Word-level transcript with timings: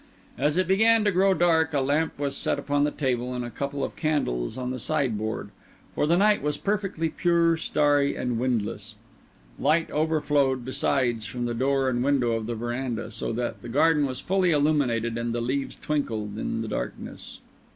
As 0.35 0.57
it 0.57 0.67
began 0.67 1.03
to 1.03 1.11
grow 1.11 1.35
dark 1.35 1.75
a 1.75 1.79
lamp 1.79 2.17
was 2.17 2.35
set 2.35 2.57
upon 2.57 2.85
the 2.85 2.89
table 2.89 3.35
and 3.35 3.45
a 3.45 3.51
couple 3.51 3.83
of 3.83 3.95
candles 3.95 4.57
on 4.57 4.71
the 4.71 4.79
sideboard; 4.79 5.51
for 5.93 6.07
the 6.07 6.17
night 6.17 6.41
was 6.41 6.57
perfectly 6.57 7.07
pure, 7.07 7.55
starry, 7.55 8.15
and 8.15 8.39
windless. 8.39 8.95
Light 9.59 9.91
overflowed 9.91 10.65
besides 10.65 11.27
from 11.27 11.45
the 11.45 11.53
door 11.53 11.87
and 11.87 12.03
window 12.03 12.35
in 12.39 12.47
the 12.47 12.55
verandah, 12.55 13.11
so 13.11 13.31
that 13.33 13.61
the 13.61 13.69
garden 13.69 14.07
was 14.07 14.19
fairly 14.19 14.49
illuminated 14.49 15.19
and 15.19 15.35
the 15.35 15.39
leaves 15.41 15.75
twinkled 15.79 16.35
in 16.35 16.61
the 16.61 16.67
darkness. 16.67 17.39